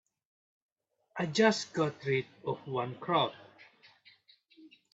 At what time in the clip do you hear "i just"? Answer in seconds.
1.15-1.73